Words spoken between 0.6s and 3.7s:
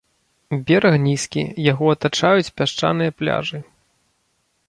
Бераг нізкі, яго атачаюць пясчаныя пляжы.